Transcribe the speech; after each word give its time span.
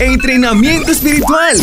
Entrenamiento 0.00 0.90
espiritual. 0.90 1.56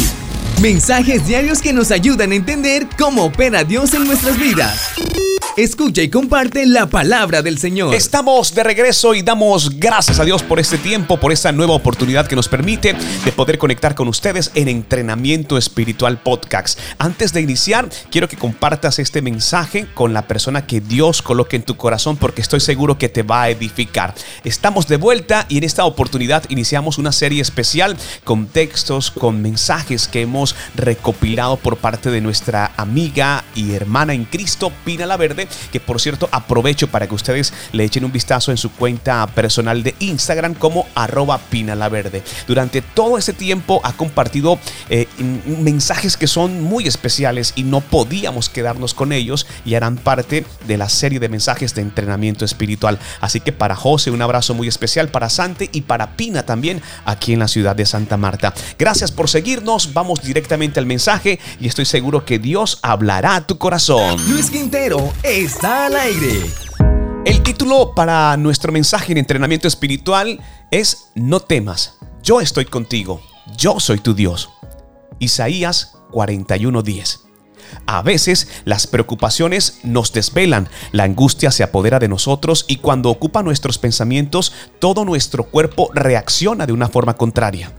Mensajes 0.61 1.25
diarios 1.27 1.61
que 1.61 1.73
nos 1.73 1.91
ayudan 1.91 2.31
a 2.31 2.35
entender 2.35 2.87
cómo 2.97 3.25
opera 3.25 3.63
Dios 3.63 3.93
en 3.93 4.05
nuestras 4.05 4.39
vidas. 4.39 5.20
Escucha 5.57 6.01
y 6.01 6.09
comparte 6.09 6.65
la 6.65 6.85
palabra 6.85 7.41
del 7.41 7.57
Señor. 7.57 7.93
Estamos 7.93 8.55
de 8.55 8.63
regreso 8.63 9.13
y 9.13 9.21
damos 9.21 9.77
gracias 9.77 10.17
a 10.17 10.23
Dios 10.23 10.43
por 10.43 10.61
este 10.61 10.77
tiempo, 10.77 11.19
por 11.19 11.33
esta 11.33 11.51
nueva 11.51 11.73
oportunidad 11.73 12.25
que 12.25 12.37
nos 12.37 12.47
permite 12.47 12.95
de 13.25 13.31
poder 13.33 13.57
conectar 13.57 13.93
con 13.93 14.07
ustedes 14.07 14.51
en 14.55 14.69
Entrenamiento 14.69 15.57
Espiritual 15.57 16.21
Podcast. 16.21 16.79
Antes 16.97 17.33
de 17.33 17.41
iniciar, 17.41 17.89
quiero 18.09 18.29
que 18.29 18.37
compartas 18.37 18.97
este 18.99 19.21
mensaje 19.21 19.87
con 19.93 20.13
la 20.13 20.25
persona 20.25 20.65
que 20.65 20.79
Dios 20.79 21.21
coloque 21.21 21.57
en 21.57 21.63
tu 21.63 21.75
corazón 21.75 22.15
porque 22.15 22.41
estoy 22.41 22.61
seguro 22.61 22.97
que 22.97 23.09
te 23.09 23.23
va 23.23 23.43
a 23.43 23.49
edificar. 23.49 24.15
Estamos 24.45 24.87
de 24.87 24.95
vuelta 24.95 25.47
y 25.49 25.57
en 25.57 25.65
esta 25.65 25.83
oportunidad 25.83 26.45
iniciamos 26.47 26.97
una 26.97 27.11
serie 27.11 27.41
especial 27.41 27.97
con 28.23 28.47
textos, 28.47 29.11
con 29.11 29.41
mensajes 29.41 30.07
que 30.07 30.21
hemos 30.21 30.55
recopilado 30.75 31.57
por 31.57 31.75
parte 31.75 32.09
de 32.09 32.21
nuestra 32.21 32.71
amiga 32.77 33.43
y 33.53 33.73
hermana 33.73 34.13
en 34.13 34.23
Cristo, 34.23 34.71
Pina 34.85 35.05
La 35.05 35.17
Verde 35.17 35.40
que 35.71 35.79
por 35.79 35.99
cierto 35.99 36.29
aprovecho 36.31 36.87
para 36.87 37.07
que 37.07 37.15
ustedes 37.15 37.53
le 37.71 37.83
echen 37.83 38.05
un 38.05 38.11
vistazo 38.11 38.51
en 38.51 38.57
su 38.57 38.71
cuenta 38.71 39.25
personal 39.27 39.83
de 39.83 39.95
Instagram 39.99 40.53
como 40.53 40.87
arroba 40.95 41.39
verde 41.89 42.23
Durante 42.47 42.81
todo 42.81 43.17
ese 43.17 43.33
tiempo 43.33 43.81
ha 43.83 43.93
compartido 43.93 44.59
eh, 44.89 45.07
mensajes 45.45 46.17
que 46.17 46.27
son 46.27 46.63
muy 46.63 46.87
especiales 46.87 47.53
y 47.55 47.63
no 47.63 47.81
podíamos 47.81 48.49
quedarnos 48.49 48.93
con 48.93 49.11
ellos 49.11 49.47
y 49.65 49.75
harán 49.75 49.97
parte 49.97 50.45
de 50.67 50.77
la 50.77 50.89
serie 50.89 51.19
de 51.19 51.29
mensajes 51.29 51.75
de 51.75 51.81
entrenamiento 51.81 52.45
espiritual. 52.45 52.99
Así 53.19 53.39
que 53.39 53.51
para 53.51 53.75
José 53.75 54.11
un 54.11 54.21
abrazo 54.21 54.53
muy 54.53 54.67
especial, 54.67 55.09
para 55.09 55.29
Sante 55.29 55.69
y 55.71 55.81
para 55.81 56.15
Pina 56.15 56.43
también 56.43 56.81
aquí 57.05 57.33
en 57.33 57.39
la 57.39 57.47
ciudad 57.47 57.75
de 57.75 57.85
Santa 57.85 58.17
Marta. 58.17 58.53
Gracias 58.77 59.11
por 59.11 59.29
seguirnos, 59.29 59.93
vamos 59.93 60.21
directamente 60.21 60.79
al 60.79 60.85
mensaje 60.85 61.39
y 61.59 61.67
estoy 61.67 61.85
seguro 61.85 62.25
que 62.25 62.39
Dios 62.39 62.79
hablará 62.81 63.35
a 63.35 63.47
tu 63.47 63.57
corazón. 63.57 64.17
Luis 64.29 64.49
Quintero 64.49 65.13
está 65.31 65.85
al 65.85 65.95
aire. 65.95 66.41
El 67.23 67.41
título 67.41 67.93
para 67.95 68.35
nuestro 68.35 68.73
mensaje 68.73 69.13
en 69.13 69.17
entrenamiento 69.17 69.67
espiritual 69.67 70.41
es 70.71 71.11
No 71.15 71.39
temas, 71.39 71.97
yo 72.21 72.41
estoy 72.41 72.65
contigo, 72.65 73.21
yo 73.55 73.79
soy 73.79 73.99
tu 73.99 74.13
Dios. 74.13 74.49
Isaías 75.19 75.93
41:10. 76.11 77.21
A 77.85 78.01
veces 78.01 78.49
las 78.65 78.87
preocupaciones 78.87 79.79
nos 79.83 80.11
desvelan, 80.11 80.67
la 80.91 81.05
angustia 81.05 81.51
se 81.51 81.63
apodera 81.63 81.99
de 81.99 82.09
nosotros 82.09 82.65
y 82.67 82.77
cuando 82.77 83.09
ocupa 83.09 83.41
nuestros 83.41 83.77
pensamientos, 83.77 84.51
todo 84.79 85.05
nuestro 85.05 85.45
cuerpo 85.45 85.91
reacciona 85.93 86.67
de 86.67 86.73
una 86.73 86.89
forma 86.89 87.15
contraria. 87.15 87.71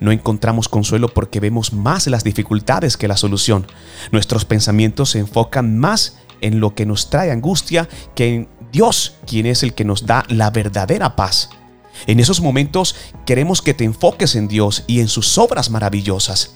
No 0.00 0.12
encontramos 0.12 0.68
consuelo 0.68 1.08
porque 1.08 1.40
vemos 1.40 1.72
más 1.72 2.06
las 2.06 2.22
dificultades 2.22 2.98
que 2.98 3.08
la 3.08 3.16
solución. 3.16 3.66
Nuestros 4.12 4.44
pensamientos 4.44 5.10
se 5.10 5.20
enfocan 5.20 5.78
más 5.78 6.18
en 6.40 6.60
lo 6.60 6.74
que 6.74 6.86
nos 6.86 7.10
trae 7.10 7.30
angustia 7.30 7.88
que 8.14 8.34
en 8.34 8.48
Dios, 8.72 9.16
quien 9.26 9.46
es 9.46 9.62
el 9.62 9.74
que 9.74 9.84
nos 9.84 10.06
da 10.06 10.24
la 10.28 10.50
verdadera 10.50 11.16
paz. 11.16 11.50
En 12.06 12.20
esos 12.20 12.40
momentos 12.40 12.94
queremos 13.24 13.62
que 13.62 13.74
te 13.74 13.84
enfoques 13.84 14.34
en 14.34 14.48
Dios 14.48 14.84
y 14.86 15.00
en 15.00 15.08
sus 15.08 15.38
obras 15.38 15.70
maravillosas. 15.70 16.54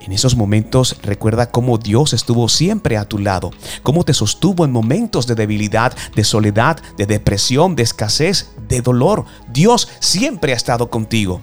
En 0.00 0.12
esos 0.12 0.36
momentos 0.36 0.96
recuerda 1.02 1.50
cómo 1.50 1.78
Dios 1.78 2.12
estuvo 2.12 2.50
siempre 2.50 2.98
a 2.98 3.06
tu 3.06 3.18
lado, 3.18 3.52
cómo 3.82 4.04
te 4.04 4.12
sostuvo 4.12 4.66
en 4.66 4.70
momentos 4.70 5.26
de 5.26 5.34
debilidad, 5.34 5.96
de 6.14 6.24
soledad, 6.24 6.78
de 6.98 7.06
depresión, 7.06 7.74
de 7.74 7.84
escasez, 7.84 8.50
de 8.68 8.82
dolor. 8.82 9.24
Dios 9.50 9.88
siempre 10.00 10.52
ha 10.52 10.56
estado 10.56 10.90
contigo. 10.90 11.40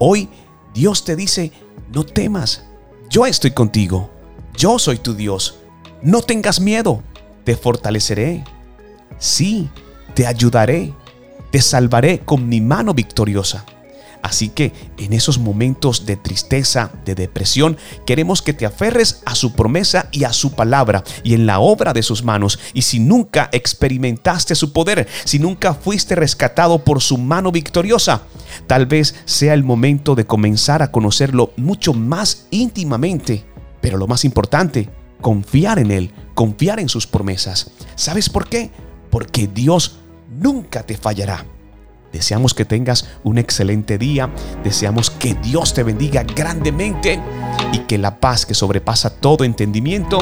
Hoy 0.00 0.28
Dios 0.74 1.04
te 1.04 1.14
dice, 1.14 1.52
no 1.92 2.04
temas, 2.04 2.64
yo 3.08 3.24
estoy 3.26 3.52
contigo, 3.52 4.10
yo 4.56 4.80
soy 4.80 4.98
tu 4.98 5.14
Dios, 5.14 5.58
no 6.02 6.22
tengas 6.22 6.58
miedo, 6.58 7.04
te 7.44 7.56
fortaleceré. 7.56 8.44
Sí, 9.18 9.68
te 10.14 10.26
ayudaré, 10.26 10.92
te 11.50 11.60
salvaré 11.60 12.20
con 12.20 12.48
mi 12.48 12.60
mano 12.60 12.94
victoriosa. 12.94 13.64
Así 14.22 14.50
que 14.50 14.72
en 14.98 15.12
esos 15.12 15.38
momentos 15.38 16.06
de 16.06 16.16
tristeza, 16.16 16.92
de 17.04 17.16
depresión, 17.16 17.76
queremos 18.06 18.40
que 18.40 18.52
te 18.52 18.64
aferres 18.64 19.20
a 19.26 19.34
su 19.34 19.52
promesa 19.52 20.08
y 20.12 20.22
a 20.24 20.32
su 20.32 20.52
palabra 20.52 21.02
y 21.24 21.34
en 21.34 21.44
la 21.44 21.58
obra 21.58 21.92
de 21.92 22.04
sus 22.04 22.22
manos. 22.22 22.60
Y 22.72 22.82
si 22.82 23.00
nunca 23.00 23.48
experimentaste 23.52 24.54
su 24.54 24.72
poder, 24.72 25.08
si 25.24 25.40
nunca 25.40 25.74
fuiste 25.74 26.14
rescatado 26.14 26.84
por 26.84 27.02
su 27.02 27.18
mano 27.18 27.50
victoriosa, 27.50 28.22
tal 28.68 28.86
vez 28.86 29.16
sea 29.24 29.54
el 29.54 29.64
momento 29.64 30.14
de 30.14 30.24
comenzar 30.24 30.82
a 30.82 30.92
conocerlo 30.92 31.52
mucho 31.56 31.92
más 31.92 32.46
íntimamente. 32.50 33.44
Pero 33.80 33.98
lo 33.98 34.06
más 34.06 34.24
importante, 34.24 34.88
confiar 35.20 35.80
en 35.80 35.90
Él, 35.90 36.12
confiar 36.34 36.80
en 36.80 36.88
sus 36.88 37.06
promesas. 37.06 37.70
¿Sabes 37.94 38.28
por 38.28 38.48
qué? 38.48 38.70
Porque 39.10 39.46
Dios 39.46 39.98
nunca 40.30 40.82
te 40.84 40.96
fallará. 40.96 41.44
Deseamos 42.12 42.52
que 42.52 42.64
tengas 42.64 43.08
un 43.24 43.38
excelente 43.38 43.96
día, 43.96 44.30
deseamos 44.62 45.10
que 45.10 45.34
Dios 45.34 45.72
te 45.72 45.82
bendiga 45.82 46.22
grandemente 46.24 47.20
y 47.72 47.78
que 47.80 47.96
la 47.96 48.20
paz 48.20 48.44
que 48.44 48.54
sobrepasa 48.54 49.08
todo 49.08 49.44
entendimiento 49.44 50.18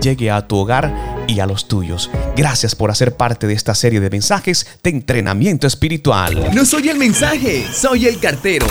llegue 0.00 0.30
a 0.30 0.46
tu 0.48 0.56
hogar 0.56 1.24
y 1.28 1.40
a 1.40 1.46
los 1.46 1.68
tuyos. 1.68 2.10
Gracias 2.34 2.74
por 2.74 2.90
hacer 2.90 3.16
parte 3.16 3.46
de 3.46 3.54
esta 3.54 3.74
serie 3.74 4.00
de 4.00 4.08
mensajes 4.08 4.66
de 4.82 4.90
entrenamiento 4.90 5.66
espiritual. 5.66 6.50
No 6.54 6.64
soy 6.64 6.88
el 6.88 6.96
mensaje, 6.96 7.66
soy 7.72 8.06
el 8.06 8.18
cartero. 8.18 8.66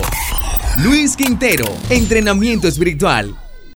Luis 0.79 1.15
Quintero, 1.15 1.65
entrenamiento 1.89 2.67
espiritual. 2.67 3.35